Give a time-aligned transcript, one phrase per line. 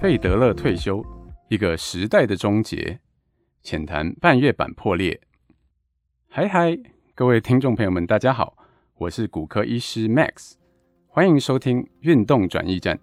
[0.00, 1.04] 费德勒退休，
[1.50, 2.98] 一个时代的终结。
[3.62, 5.20] 浅谈半月板破裂。
[6.26, 6.74] 嗨嗨，
[7.14, 8.56] 各位听众朋友们，大家好，
[8.96, 10.54] 我是骨科医师 Max，
[11.06, 12.98] 欢迎收听运动转驿站。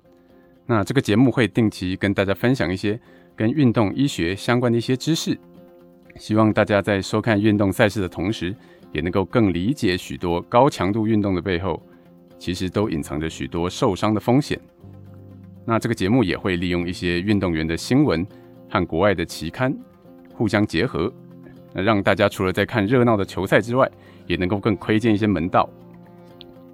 [0.66, 3.00] 那这个节目会定期跟大家分享一些
[3.36, 5.38] 跟运动医学相关的一些知识，
[6.16, 8.56] 希望大家在收看运动赛事的同时，
[8.92, 11.80] 也能够更理解许多高强度运动的背后，
[12.40, 14.60] 其实都隐藏着许多受伤的风险。
[15.70, 18.26] 那这个节目也会利用一些运动员的新闻
[18.70, 19.70] 和国外的期刊
[20.34, 21.12] 互相结合，
[21.74, 23.86] 那让大家除了在看热闹的球赛之外，
[24.28, 25.70] 也能够更窥见一些门道。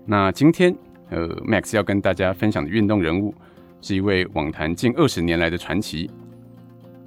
[0.05, 0.71] 那今天，
[1.09, 3.33] 呃，Max 要跟大家分享的运动人物
[3.81, 6.07] 是一位网坛近二十年来的传奇。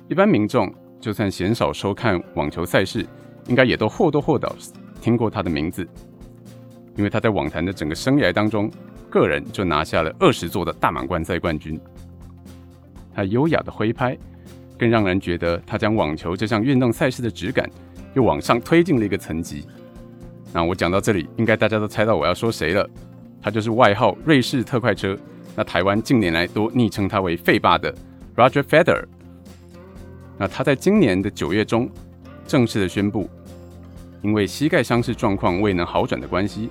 [0.09, 3.07] 一般民众就算鲜少收看网球赛事，
[3.47, 4.53] 应该也都或多或少
[5.01, 5.87] 听过他的名字，
[6.97, 8.69] 因为他在网坛的整个生涯当中。
[9.11, 11.81] 个人就拿下了二十座的大满贯赛冠军。
[13.15, 14.17] 他优雅的挥拍，
[14.79, 17.69] 更让人觉得他将网球这项运动赛事的质感
[18.15, 19.67] 又往上推进了一个层级。
[20.53, 22.89] 那我讲到这里，应该大家都猜到我要说谁了。
[23.43, 25.17] 他就是外号瑞士特快车，
[25.55, 27.95] 那台湾近年来都昵称他为费爸的
[28.35, 29.05] Roger Federer。
[30.37, 31.89] 那他在今年的九月中
[32.47, 33.31] 正式的宣布，
[34.21, 36.69] 因为膝盖伤势状况未能好转的关系，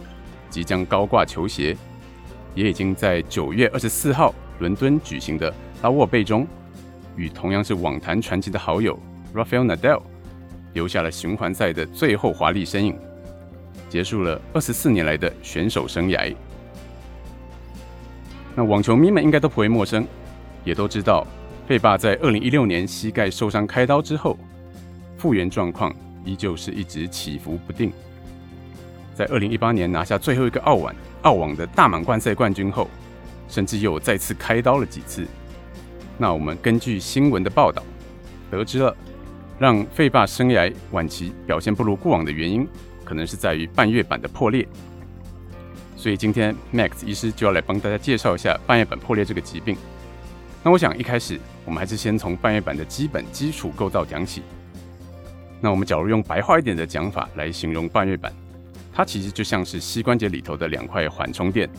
[0.50, 1.76] 即将高挂球鞋。
[2.56, 5.54] 也已经在九月二十四号伦敦举行的
[5.84, 6.48] 拉沃杯中，
[7.18, 8.98] 与同样是网坛传奇的好友
[9.34, 10.02] Rafael Nadal
[10.74, 12.98] 留下了循环赛的最后华丽身影，
[13.90, 16.34] 结束了二十四年来的选手生涯。
[18.56, 20.08] 那网球迷们应该都不会陌生，
[20.64, 21.28] 也都知道
[21.68, 24.38] 费爸在二零一六年膝盖受伤开刀之后，
[25.18, 27.92] 复原状况依旧是一直起伏不定。
[29.14, 30.96] 在二零一八年拿下最后一个澳网。
[31.26, 32.90] 澳网的大满贯赛冠军后，
[33.48, 35.26] 甚至又再次开刀了几次。
[36.18, 37.84] 那我们根据新闻的报道，
[38.50, 38.96] 得知了
[39.60, 42.68] 让费爸生涯晚期表现不如过往的原因，
[43.04, 44.68] 可能是在于半月板的破裂。
[45.98, 49.76] 所以今天 Max 医师就要来帮大家介绍一下半月板破裂这个疾病。
[50.64, 54.44] 那我想一开始我们还是先从半月板的基本基础构造讲起。
[55.60, 58.32] 那我们假如用白话一点的讲法来形容半月板。
[58.96, 61.70] 它其实就像是膝关节里头的两块缓冲垫，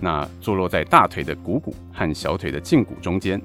[0.00, 3.40] 那坐落在大腿的股骨和小腿的胫骨中间。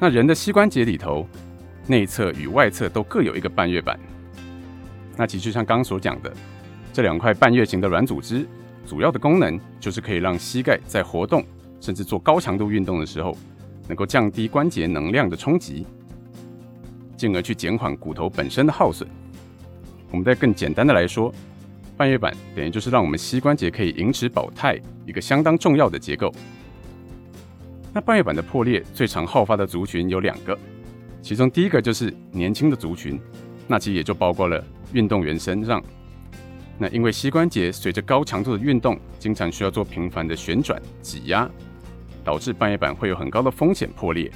[0.00, 1.24] 那人的膝关节里头，
[1.86, 3.96] 内侧与外侧都各有一个半月板。
[5.16, 6.32] 那其实就像刚所讲的，
[6.92, 8.44] 这两块半月形的软组织，
[8.84, 11.44] 主要的功能就是可以让膝盖在活动
[11.80, 13.36] 甚至做高强度运动的时候，
[13.86, 15.86] 能够降低关节能量的冲击，
[17.16, 19.08] 进而去减缓骨头本身的耗损。
[20.14, 21.34] 我们再更简单的来说，
[21.96, 26.32] 半月板等于就是让我们膝关节可以维持保态一个相当重要的结构。
[27.92, 30.56] 那半月板的破裂最常好发的族群有两个，
[31.20, 33.20] 其中第一个就是年轻的族群，
[33.66, 35.82] 那其实也就包括了运动员身上。
[36.78, 41.50] 那因为膝关节随着高强度的运动，经常需要做频繁的旋转挤压，
[42.22, 44.30] 导致半月板会有很高的风险破裂。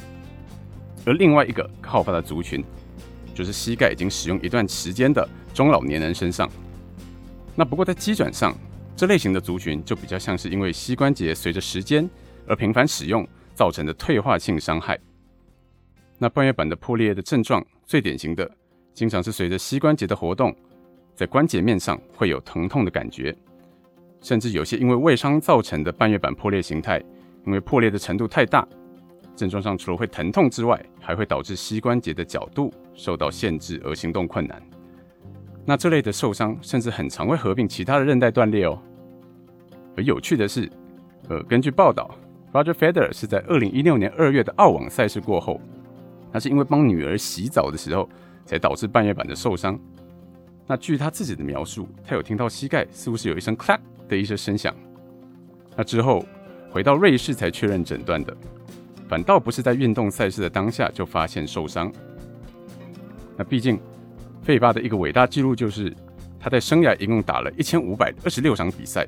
[1.07, 2.65] 而另外一个好发的族群，
[3.39, 6.51] 就是膝盖已经使用一段时间的中老年人身上。
[7.55, 8.53] 那不过在肌转上，
[8.97, 12.11] 这类型的族群就比较像是因为膝关节随着时间
[12.49, 14.99] 而频繁使用造成的退化性伤害。
[16.19, 18.51] 那半月板的破裂的症状最典型的，
[18.93, 20.53] 经常是随着膝关节的活动，
[21.15, 23.33] 在关节面上会有疼痛的感觉，
[24.21, 27.01] 甚至有些因为外伤造成的半月板破裂形态，
[27.47, 28.67] 因为破裂的程度太大。
[29.39, 34.61] 症状上除了会疼痛之外，还会导致膝关节的角度受到限制而行动困难。
[35.65, 38.77] 那这类的受伤甚至很常会合并其他的韧带断裂哦。
[39.97, 40.69] 而有趣的是，
[41.29, 42.11] 呃，根据报道
[42.53, 45.61] ，Roger Federer 是在二零一六年二月的澳网赛事过后，
[46.33, 48.09] 他是因为帮女儿洗澡的时候
[48.45, 49.79] 才导致半月板的受伤。
[50.67, 54.75] 那据他自己的描述，他有听到膝盖似乎是有一声 clap 的一声声响。
[55.77, 56.25] 那之后
[56.71, 58.37] 回到瑞士才确认诊断的。
[59.09, 61.91] 反倒不是在运动赛事的当下就发现受伤。
[63.37, 63.81] 那毕竟，
[64.43, 65.95] 费巴的一个伟大记录就是
[66.39, 69.07] 他在生涯一共打了一千五百二十六场比赛，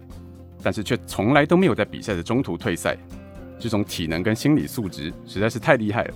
[0.63, 2.97] 但是却从来都没有在比赛的中途退赛。
[3.59, 6.15] 这种体能跟心理素质实在是太厉害了。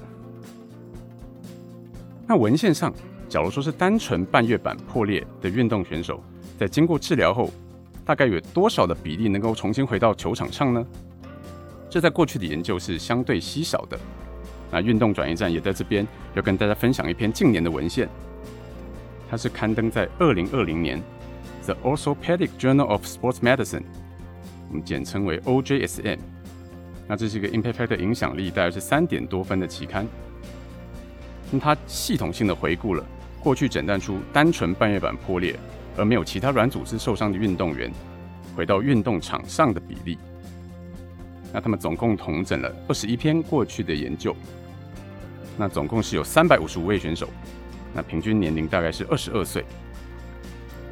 [2.26, 2.90] 那文献上，
[3.28, 6.24] 假如说是单纯半月板破裂的运动选手，
[6.58, 7.50] 在经过治疗后，
[8.02, 10.86] 大概有多少的比例能够重新回到球场上呢？
[11.94, 13.96] 这在过去的研究是相对稀少的。
[14.68, 16.04] 那运动转移站也在这边
[16.34, 18.08] 要跟大家分享一篇近年的文献，
[19.30, 21.00] 它是刊登在二零二零年
[21.64, 23.78] 《The Orthopedic Journal of Sports Medicine》，
[24.70, 26.18] 我们简称为 OJSM。
[27.06, 30.04] 那这是一个 Impact 的影响力大概是三点多分的期刊。
[31.52, 33.06] 那它系统性的回顾了
[33.38, 35.54] 过去诊断出单纯半月板破裂
[35.96, 37.88] 而没有其他软组织受伤的运动员
[38.56, 40.18] 回到运动场上的比例。
[41.54, 44.34] 那他们总共统整了二十一篇过去的研究。
[45.56, 47.28] 那总共是有三百五十五位选手，
[47.94, 49.64] 那平均年龄大概是二十二岁。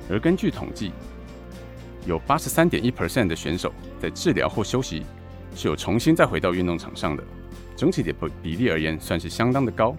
[0.08, 0.92] 而根据统计，
[2.06, 5.02] 有八十三点一 percent 的选手在治疗或休息
[5.56, 7.24] 是有重新再回到运动场上的，
[7.76, 9.96] 整体的比例而言算是相当的高。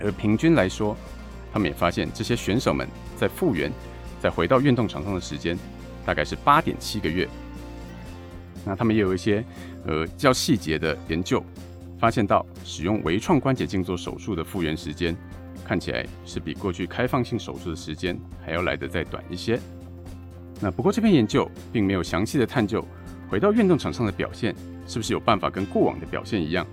[0.00, 0.96] 而平均来说，
[1.52, 2.86] 他们也发现这些选手们
[3.16, 3.72] 在复原、
[4.20, 5.58] 再回到运动场上的时间
[6.04, 7.28] 大概是八点七个月。
[8.66, 9.42] 那他们也有一些
[9.86, 11.42] 呃较细节的研究，
[11.98, 15.16] 发现到使用微创关节镜做手术的复原时间，
[15.64, 19.58] 看起来是比过去开放性手术的时间还要来得再短一些。
[20.60, 22.84] 那不过这篇研究并没有详细的探究
[23.30, 24.54] 回到运动场上的表现
[24.86, 26.66] 是不是有办法跟过往的表现一样。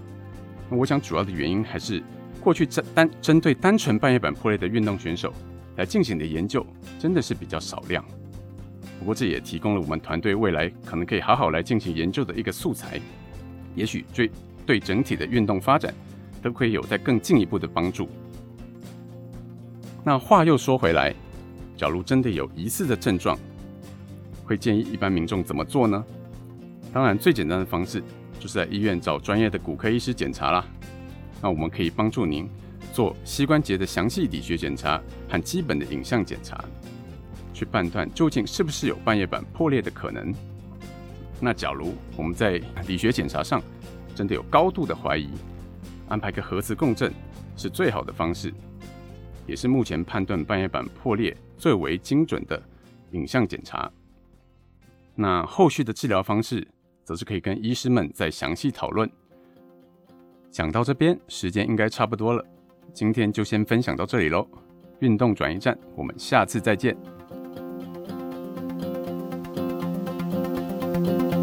[0.69, 2.03] 那我想主要的原因还是。
[2.41, 5.33] 过去针单针对单纯半月板破裂的运动选手
[5.77, 6.65] 来进行的研究，
[6.99, 8.03] 真的是比较少量。
[8.99, 13.01] 不过这也提供了我们团队未来可能可以好好来进行研究的一个素材，
[13.75, 14.31] 也许对
[14.65, 15.93] 对整体的运动发展
[16.41, 18.07] 都可以有在更进一步的帮助。
[20.03, 21.13] 那话又说回来，
[21.75, 23.37] 假如真的有疑似的症状，
[24.45, 26.03] 会建议一般民众怎么做呢？
[26.93, 28.03] 当然，最简单的方式
[28.39, 30.65] 就是在医院找专业的骨科医师检查啦。
[31.41, 32.47] 那我们可以帮助您
[32.93, 36.63] 做膝关节的详细理学检查和基本的影像检查，
[37.63, 40.33] 去判断究竟是不是有半月板破裂的可能。
[41.39, 43.61] 那假如我们在理学检查上
[44.13, 45.29] 真的有高度的怀疑，
[46.09, 47.13] 安排个核磁共振
[47.55, 48.53] 是最好的方式，
[49.47, 52.61] 也是目前判断半月板破裂最为精准的
[53.11, 53.89] 影像检查。
[55.15, 56.67] 那后续的治疗方式，
[57.03, 59.09] 则是可以跟医师们再详细讨论。
[60.51, 62.45] 讲到这边，时间应该差不多了，
[62.93, 64.47] 今天就先分享到这里喽。
[64.99, 67.12] 运动转移站，我们下次再见。
[71.05, 71.42] Thank you.